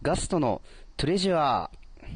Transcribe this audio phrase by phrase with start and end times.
[0.00, 0.62] ガストの
[0.96, 2.06] トレジュアー。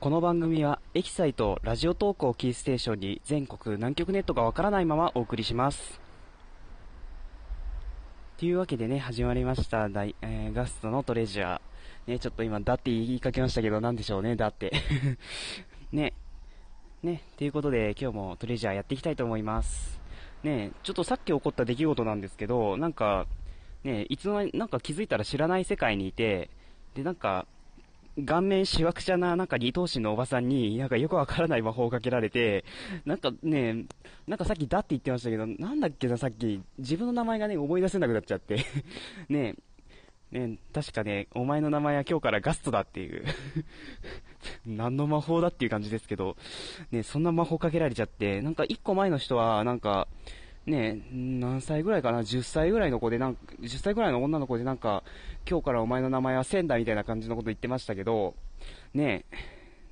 [0.00, 6.00] この番組はエキサイトラジオトークをキーステーションに全国南極ネットがわからないままお送りします。
[8.36, 12.10] というわけでね、始まりました、大えーガストのトレジュアー。
[12.10, 14.72] ね、ちょっと今、だって言いかけましたけど、なんでしょうね、だって。
[15.92, 16.14] ね。
[17.04, 20.00] ね、ということで、今日もトレジャーやっていきたいと思います。
[20.42, 23.28] ね、ちょっとさっき起こった出来事なんですけど、なんか、
[23.84, 26.50] ね、いつの間に、なんか気づいたら知らない世界にいて、
[26.94, 27.46] で、なんか、
[28.26, 32.64] 顔面しわくちゃな、なんか二頭身のおばさんに、なんかよくわからない魔法をかけられて、
[33.04, 33.86] なんかね、
[34.26, 38.64] なんかさっきだって言ってましたけど、なんだっけな、さっき、自分の名前がね、思い出せなくなっちゃって。
[39.28, 39.54] ね
[40.32, 43.24] ね確かね、お前の名前は今日からガストだっていう。
[44.66, 46.36] 何の魔法だっていう感じですけど、
[46.90, 50.08] ね、そんな魔法かけられちゃって、なんか一個前の人は、なんか、
[50.66, 55.02] ね、何歳ぐらいかな ?10 歳ぐらいの子で、なんか、10歳ぐらいの女の子でなんか、
[55.48, 58.34] 今日からお前の名前はセンダみたいな感じのこと言ってましたけど、
[58.92, 59.24] ね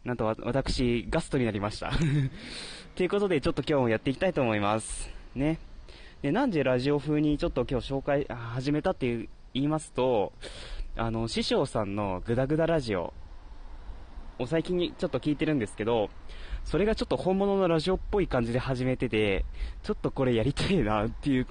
[0.05, 1.93] なんと私、ガストになりました。
[2.95, 5.11] ということで、ちょっと今日もやっていきたいと思います。
[5.35, 5.59] ね。
[6.23, 10.33] で、なんでラジオ風にちょっと今日紹介、始めたっていう言いますと、
[10.97, 13.13] あの、師匠さんのグダグダラジオ
[14.39, 16.11] を最近にちょっと聞いてるんですけど、
[16.65, 19.45] それがちょっと本物のラジオっぽい感じで始めてて、
[19.83, 21.47] ちょっとこれやりたいなっていう、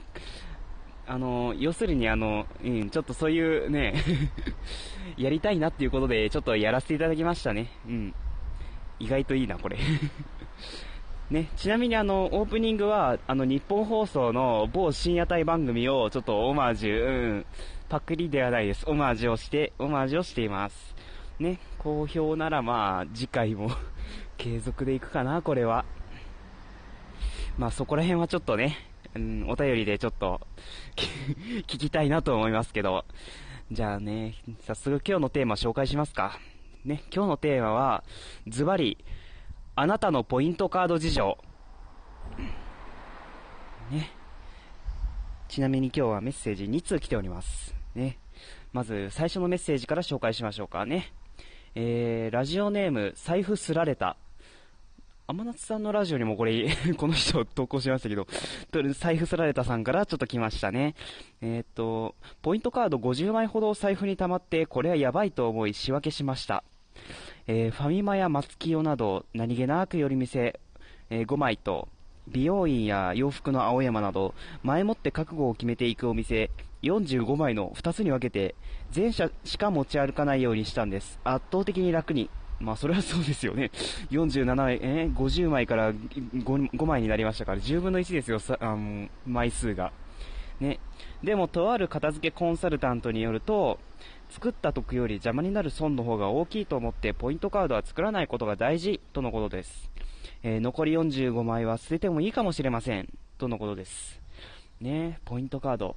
[1.08, 3.96] あの、要するにあの、うん、ちょっとそういうね、
[5.18, 7.72] やりたいなっていうことで、ちょっとやらせていただきましたね。
[7.88, 8.16] うん。
[9.00, 9.78] 意外といいな、これ。
[11.30, 17.46] ね、ちなみにあの、オープニングは、あの、日本放送の某深夜帯番組をちょっとオマージュ、うん、
[17.90, 18.86] パクリではないです。
[18.88, 20.96] オマージュをして、オマージュをしています。
[21.40, 23.72] ね、好評ならまあ、次回も
[24.38, 25.86] 継続でいくかな、これは。
[27.58, 28.76] まあそこら辺はちょっとね、
[29.16, 30.42] うん、お便りでちょっと
[30.98, 33.06] 聞きたいなと思いますけど。
[33.72, 36.38] じゃあね、早速今日のテーマ紹介しますか。
[36.84, 38.04] ね、今日のテーマは、
[38.48, 38.98] ズバリ、
[39.76, 41.38] あなたのポイントカード事情。
[43.92, 44.11] ね。
[45.48, 47.73] ちなみに今日はメッセージ2通来ております。
[47.95, 48.20] ね。
[48.73, 51.14] まず、最初のメッセージから紹介しましょうかね。
[51.76, 54.17] えー、ラジオネーム、財布すられた。
[55.30, 58.28] 天夏さんのラジオにもこれ、 この人投稿しましたけど、
[58.94, 60.95] 財布すられたさんからちょっと来ましたね。
[61.42, 66.64] えーっと、ポイントカード50枚ほど財布に溜まって、これはやばいと思い仕分けしました。
[67.48, 70.60] えーファミマや松清など、何気なく寄り店、
[71.10, 71.89] えー5枚と、
[72.30, 76.49] 美容院や洋服の青山など、前もって覚悟を決めていくお店、
[76.83, 78.55] 45枚の2つに分けて、
[78.92, 81.20] 全社しか持ち歩かないようにしたんです。
[81.23, 82.30] 圧倒的に楽に。
[82.60, 83.71] まあ、それはそうですよね。
[84.10, 89.92] 47枚、え50枚から 5, 5枚になりましたから、10分の1ですよ、さあの枚数が。
[90.60, 90.80] ね。
[91.23, 93.80] でも、とある片付けコンサルタントによると、
[94.30, 99.92] 作った得より邪魔になる損の方が大きいと思って、ポイントカードは作らないことが大事、とのことです。
[100.43, 104.20] えー残り45枚は捨ててもいいかもしれません、とのことです。
[104.82, 105.95] ねポイントカード。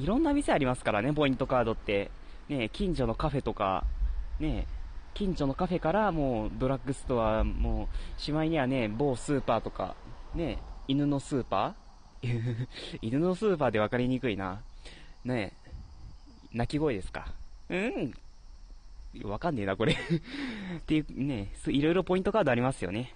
[0.00, 2.10] いろんな店ありますからね、ポイントカードって。
[2.48, 3.84] ね近所のカフェとか、
[4.40, 4.66] ね
[5.14, 7.88] 近所のカフェからもうドラッグストア、も
[8.18, 9.94] う、しまいにはね、某スーパーとか、
[10.34, 10.58] ね
[10.88, 12.66] 犬のスーパー
[13.02, 14.62] 犬のスーパーで分かりにくいな。
[15.24, 15.52] ね
[16.52, 17.32] 鳴き声ですか
[17.68, 18.12] うん。
[19.24, 19.92] わかんねえな、これ。
[20.78, 23.14] っていう、ね、いろいろポイントカードありますよね。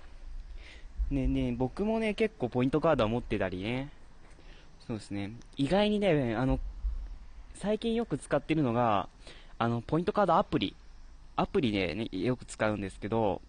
[1.10, 3.90] ねね僕もね、結構ポイントカードは持ってたりね。
[4.86, 5.32] そうですね。
[5.56, 6.60] 意外にね、あの、
[7.54, 9.08] 最近よく使ってるのが、
[9.58, 10.74] あの、ポイントカードアプリ。
[11.36, 13.40] アプリでね、よく使うんですけど、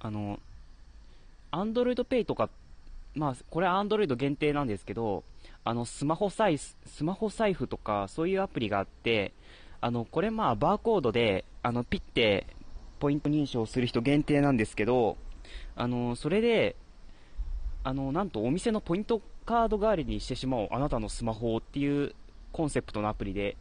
[0.00, 0.38] あの、
[1.50, 2.50] アンドロイドペイとか、
[3.14, 5.24] まあ、これはアンドロイド限定なんですけど、
[5.64, 9.32] あの、スマホサイス、スマホ財布とか、そういうアプリがあって、
[9.80, 12.46] あの、これまあ、バーコードで、あの、ピッて、
[12.98, 15.16] ポイント認証する人限定なんですけど、
[15.76, 16.76] あの、それで、
[17.84, 22.14] あの、なんとお店のポイントカード代わりにしてしまおう、あなたのスマホっていう
[22.52, 23.56] コンセプトのアプリで、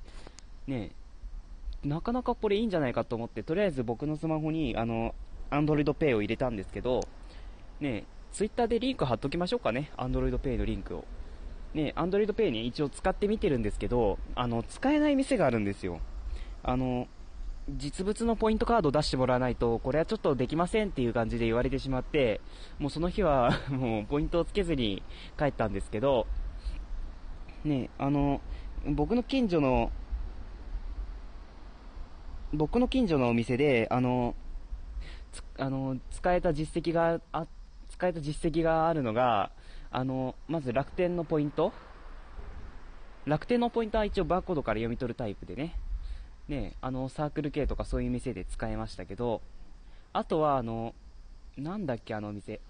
[0.68, 0.92] ね、
[1.82, 5.16] なかなかこれいいんじゃないかと思って、とりあえず僕のスマホに、あの、
[5.50, 7.08] アンドロイドペイを入れたんですけど、
[7.80, 8.04] ね、
[8.34, 11.06] ツイッターでリンク貼っときましょうかね、アンドロイドペイのリンクを。
[11.74, 16.02] ね、アンドロイドペイね、一応使ってみてるんですけど、あの、使えない店があるんですよ。
[16.64, 17.08] あの、
[17.70, 22.40] 実物のポイントカードを出してもらわないと、これはちょっとできませんっていう感じで言われてしまって、
[22.80, 25.04] もうその日は、 もうポイントをつけずに
[25.38, 26.28] 帰ったんですけど、
[27.66, 28.40] ね、あの、
[28.86, 29.92] 僕の近所の、
[32.54, 34.34] 僕の近所のお店で、あの、
[35.58, 37.48] あの、使えた実績があ、
[37.90, 39.52] 使えた実績があるのが、
[39.92, 41.74] あの、まず楽天のポイント。
[43.26, 45.76] 楽天のポイントは一応バーコードから読み取るタイプでね、
[46.48, 49.42] ね、あの、サークル系とかそういう店で使えましたけど、
[50.14, 50.96] あとはあの、
[51.58, 52.62] なんだっけあのお店、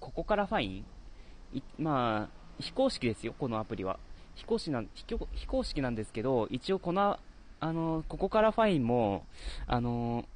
[0.00, 1.62] ここからファイン？
[1.78, 2.28] まあ、
[2.60, 3.98] 非公式ですよ、このアプリは。
[4.34, 5.06] 非公式なん非
[5.46, 7.18] 公式なんですけど、一応この、
[7.60, 9.24] あの、ここからファインも、
[9.66, 10.26] あの、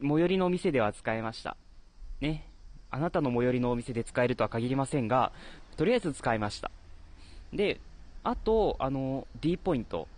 [0.00, 1.56] 最寄りのお店では使えました。
[2.20, 2.48] ね。
[2.90, 5.32] あなたの最寄りのお店で使えるとは限りませんが、
[5.76, 6.70] とりあえず使いました。
[7.52, 7.80] で、
[8.24, 10.08] あと、あの、D ポイント。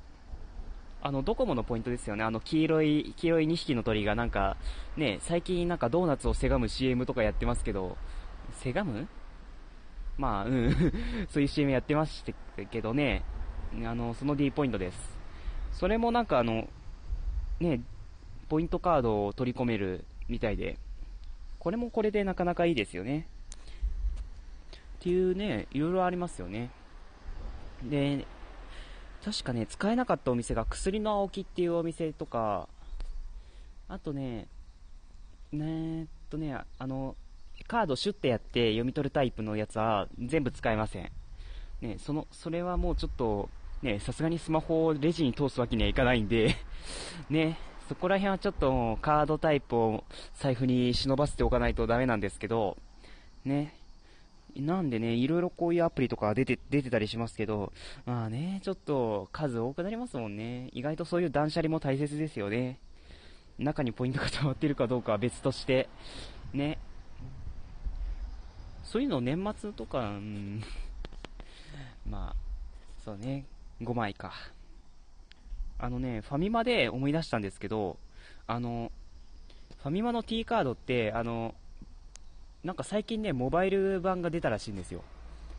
[1.06, 2.24] あの、ドコモのポイントですよね。
[2.24, 4.56] あの、黄色い、黄色い2匹の鳥がなんか、
[4.96, 7.98] ね、最近なんかドーナツをせがむ CM とかやってますけど、
[8.52, 9.06] せがむ？
[10.16, 10.74] まあ、うん。
[11.28, 12.24] そういう CM やってまし
[12.56, 13.22] たけどね、
[13.84, 15.18] あの、その D ポイントです。
[15.72, 16.70] それもなんかあの、
[17.60, 17.82] ね、
[18.48, 20.78] ポイントカードを取り込めるみたいで、
[21.58, 23.28] これもこれでなかなかいいですよね。
[25.00, 26.70] っていうね、いろいろありますよね。
[27.82, 28.26] で、
[29.24, 32.68] 確かね、使えなかったお店が薬の青木っていうお店とか、
[33.88, 34.48] あとね、
[35.50, 37.16] ねーっとね、あの、
[37.66, 41.10] カードシュッてやって読み取るタイプのやつは全部使えません。
[41.80, 43.48] ね、その、それはもうちょっと、
[43.80, 46.54] ね、さすがにスマホをレジに通すわけにはいかないんで
[47.30, 50.04] ね、そこら辺はちょっとカードタイプを
[50.34, 52.76] 財布に忍ばせておかないとダメなんですけど、
[53.44, 53.74] ね。
[54.56, 57.72] なんでね、いろいろこういうアプリとか出て、出てたりしますけど、
[58.06, 60.70] まあね、ちょっと数多くなりますもんね。
[60.72, 62.78] 意外とそういう断捨離も大切ですよね。
[63.58, 65.88] 中にポイントが溜まってるかどうかは別として、
[66.52, 66.78] ね。
[68.82, 70.62] そういうの年末とか、うん、
[72.08, 72.36] まあ、
[73.04, 73.46] そうね、
[73.82, 74.32] 5枚か。
[75.78, 77.98] あのね、ファミマで思い出したんですけど、
[78.46, 78.92] あの、
[79.82, 81.54] ファミマの T カードって、あの、
[82.64, 85.02] なんか最近ね、モバイル版が出たらしいんですよ。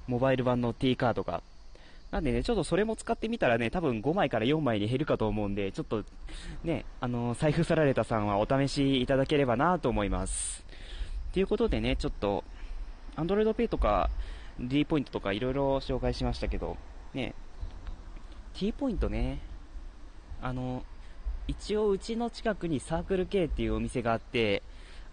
[0.07, 1.43] モバイル版の T カードが。
[2.11, 6.03] なんでね、ちょっとそれも使ってみたらね、多分5枚から4枚に減るかと思うんで、ちょっと、
[6.63, 10.65] ね、あの、財布さられたさんはお試しいただければなと思います。
[11.31, 12.43] ということでね、ちょっと、
[13.17, 14.09] Android Pay とか
[14.59, 16.77] D ポイントとかいろいろ紹介しましたけど、
[17.13, 17.33] ね、
[18.53, 19.39] T ポイントね、
[20.41, 20.83] あの、
[21.47, 24.63] 一応うちの近くにサークル K っていうお店があって、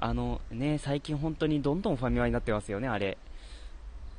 [0.05, 3.17] あのね、最近本当にどんどんファミマになってますよね、あれ。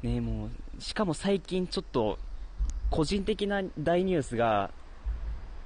[0.01, 2.18] ね、もう、しかも最近ちょっと、
[2.89, 4.71] 個人的な大ニュースが、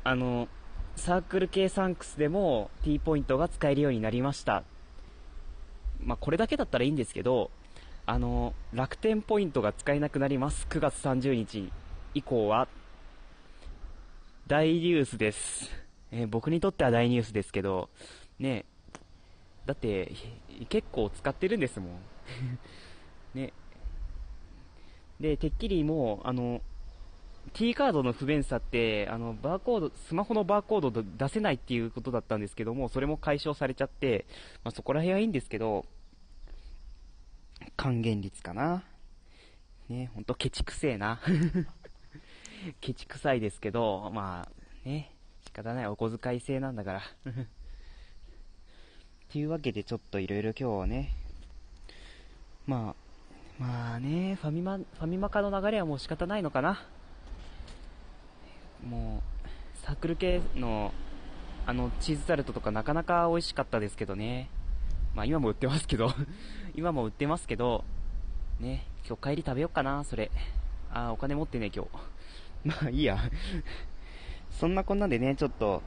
[0.03, 0.47] あの、
[0.95, 4.63] サークル系サンクスでも T ポイントが使えるようになりました。
[6.03, 7.51] まあ、これだけだったらいいんですけど、
[8.07, 10.65] あの、楽天ポイントが使えなくなります。
[10.67, 11.71] 9月30日
[12.15, 12.67] 以降は。
[14.47, 15.69] 大ニュースです。
[16.09, 17.91] えー、僕にとっては大ニュースですけど、
[18.39, 18.65] ね、
[19.67, 20.11] だって、
[20.69, 21.99] 結構使ってるんですもん。
[23.35, 23.53] ね。
[25.19, 26.61] で、てっきりもう、あの、
[27.53, 34.25] T カードの不便さって、あの、バーコード、スマホのバーコード出せないっていうことだったんですけども、それも解消されちゃって、
[34.63, 35.85] まあ、そこら辺はいいんですけど、
[37.75, 38.85] 還元率かな。
[39.89, 41.19] ね、ほんとケチくせえな。
[42.79, 45.13] ケチくさいですけど、まあ、ね、
[45.45, 47.01] 仕方ないお小遣い制なんだから。
[49.27, 51.11] っていうわけでちょっといろいろ今日はね、
[52.65, 52.95] ま
[53.59, 56.81] あ、まあね、ファミマ、ファミマ化の流れはもう仕方ないのかな。
[58.89, 60.93] もう、サークル系の、
[61.65, 64.49] あの、チーズタルトとかなかなか美味しかったですけどね。
[65.13, 66.13] まあ今も売ってますけど
[66.75, 67.83] 今も売ってますけど、
[68.61, 70.31] ね、今日帰り食べよっかな、それ。
[70.89, 71.89] あ、お金持ってね、今日。
[72.63, 73.17] まあいいや
[74.51, 75.83] そんなこんなでね、ちょっと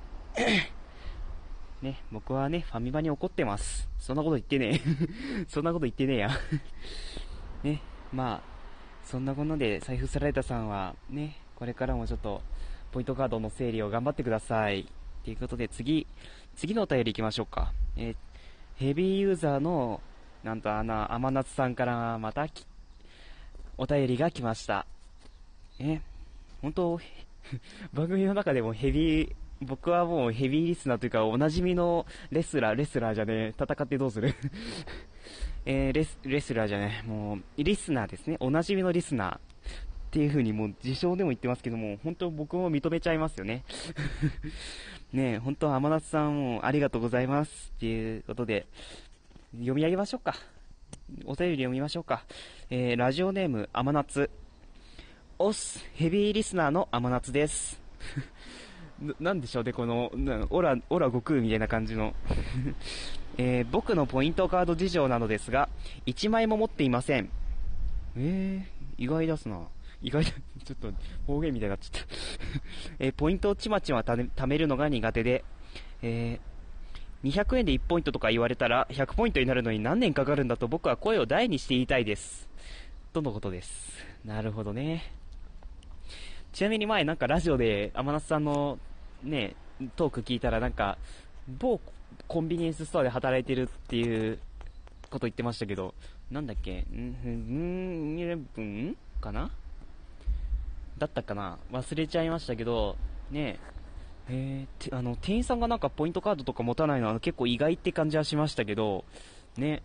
[1.83, 3.89] ね、僕はね、ファミマに怒ってます。
[3.99, 4.81] そんなこと言ってねえ
[5.49, 6.31] そんなこと言ってねえや
[7.65, 7.81] ね、
[8.13, 8.41] まあ、
[9.05, 12.43] そんなこんなで財布さられたさんは、ね、これからもちょっと、
[12.93, 14.87] ポイントカードの整理を頑張ってください。
[15.25, 16.07] ということで、次、
[16.57, 17.73] 次のお便り行きましょうか。
[17.97, 18.15] え、
[18.77, 20.01] ヘビーユーザーの、
[20.43, 22.47] なんとあの、甘夏さんからまた
[23.79, 24.87] お便りが来ました。
[25.79, 26.01] え、
[26.61, 27.01] 本当
[27.93, 34.35] 番組の中でもヘビー、僕はもうヘビーリスナーというか、おなじみのレスラー、レスラーじゃねえ、戦ってどうする？
[35.67, 38.37] えー、レス、レスラーじゃねえ、もう、リスナーですね。
[38.41, 39.37] おなじみのリスナー。
[39.37, 43.63] っていう風にもう自称でも言ってますけども、本当僕も認めちゃいますよね。
[45.13, 48.67] ねえ、本当は天夏さんもありがとうございますっていうことで、
[49.53, 50.35] 読み上げましょうか。
[51.27, 52.25] お便り読みましょうか。
[52.71, 54.31] えー、ラジオネーム、天夏。
[55.39, 57.81] オス、ヘビーリスナーの天夏です。
[59.19, 60.13] なんでしょうね、この、
[60.51, 62.15] オラ、オラ悟空みたいな感じの。
[63.39, 65.71] えー、僕のポイントカード事情なのですが、
[66.07, 67.31] 1枚も持っていません。
[68.17, 69.61] えー、意外ですな。
[70.03, 70.33] 意外と、
[70.65, 70.93] ちょっと
[71.27, 72.07] 方言みたいになっちゃった
[73.01, 75.45] えー、ポイントをちまちま貯めるのが苦手で、
[76.03, 82.49] えー、200円で1ポイントとか言われたら100ポイントになるのに何年かかるんだと僕は声を大にして言いたいです。
[83.13, 84.07] とのことです。
[84.25, 85.13] なるほどね。
[86.53, 88.79] ちなみに前なんかラジオで天夏さんの
[89.23, 89.55] ね、
[89.97, 90.99] トーク聞いたらなんか、
[91.59, 91.81] 某
[92.27, 94.39] コンビニエンスストアで働いてるっていう
[95.11, 95.95] こと言ってましたけど、
[96.31, 99.51] なんだっけ、ん、ん、イレブンかな
[100.99, 102.97] だったかな忘れちゃいましたけど、
[103.31, 103.59] ね
[104.29, 109.05] え、ー、あの、店員さんがなんかポイントカードとか持たないのは結構意外って感じはしましたけど、
[109.57, 109.83] ね、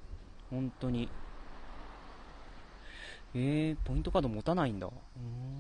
[0.52, 1.10] 本当に。
[3.34, 4.88] えー、ポイントカード持たないんだ。
[4.88, 5.55] うん。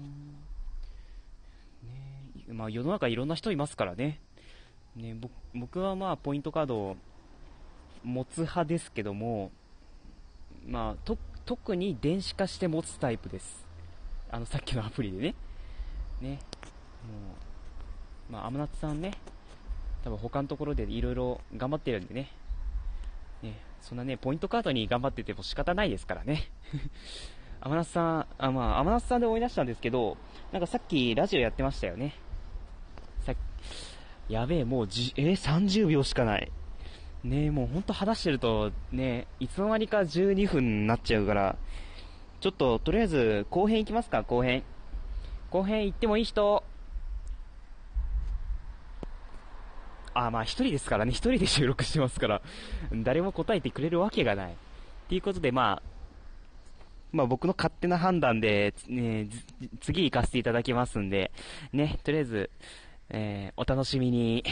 [2.48, 4.20] まあ世の中いろんな人いますからね。
[4.96, 5.16] ね、
[5.54, 6.98] 僕はまあポイントカードを
[8.06, 9.52] 持つ派ですけども、
[10.68, 13.66] まあ、と特に電子化して持つタイプです。
[14.32, 15.36] あの、さっきのアプリでね。
[16.22, 16.30] ね。
[16.30, 16.38] も
[18.30, 19.12] う、まあ、アムナツさんね、
[20.04, 22.32] 多分他のところでいろいろ頑張ってるんでね。
[23.44, 26.50] ね、そんなね、ポイントカードに頑張ってても仕方ないですからね。
[27.62, 30.18] アマナスさん、あ、まあ、アマナスさんで思い出したんですけど、
[30.52, 32.16] なんかさっきラジオやってましたよね。
[34.30, 36.52] やべえ、もうじ、えー、30秒しかない。
[37.24, 41.56] ねもうほんと話してると、ね、いつの間にか12分になっちゃうから、
[42.40, 44.64] ちょっと、とりあえず、後編行きますか、後編。
[45.50, 46.64] 後編行ってもいい人
[50.14, 52.42] あ、まあ一人ですからね、一人で収録してますから、
[52.94, 54.54] 誰も答えてくれるわけがない。
[54.54, 54.56] っ
[55.10, 55.96] ていうことで、まあ、
[57.12, 59.28] まあ僕の勝手な判断で、ね、
[59.82, 61.32] 次行かせていただきますんで、
[61.74, 62.50] ね、とりあえず、
[63.10, 64.44] えー、お楽しみに。